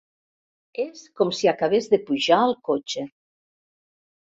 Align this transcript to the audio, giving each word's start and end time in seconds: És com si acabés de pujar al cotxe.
És 0.83 1.03
com 1.21 1.35
si 1.41 1.51
acabés 1.53 1.93
de 1.95 2.03
pujar 2.11 2.43
al 2.49 2.59
cotxe. 2.73 3.09